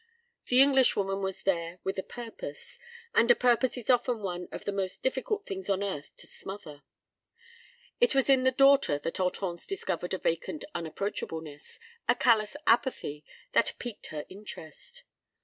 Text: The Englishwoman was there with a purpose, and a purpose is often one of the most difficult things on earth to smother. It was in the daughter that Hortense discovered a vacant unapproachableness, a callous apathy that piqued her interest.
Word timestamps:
The 0.47 0.61
Englishwoman 0.61 1.21
was 1.21 1.43
there 1.43 1.77
with 1.83 1.99
a 1.99 2.01
purpose, 2.01 2.79
and 3.13 3.29
a 3.29 3.35
purpose 3.35 3.77
is 3.77 3.87
often 3.87 4.23
one 4.23 4.47
of 4.51 4.65
the 4.65 4.71
most 4.71 5.03
difficult 5.03 5.45
things 5.45 5.69
on 5.69 5.83
earth 5.83 6.11
to 6.17 6.25
smother. 6.25 6.81
It 7.99 8.15
was 8.15 8.27
in 8.27 8.41
the 8.43 8.49
daughter 8.51 8.97
that 8.97 9.17
Hortense 9.17 9.67
discovered 9.67 10.15
a 10.15 10.17
vacant 10.17 10.65
unapproachableness, 10.73 11.77
a 12.09 12.15
callous 12.15 12.55
apathy 12.65 13.23
that 13.51 13.73
piqued 13.77 14.07
her 14.07 14.25
interest. 14.27 15.03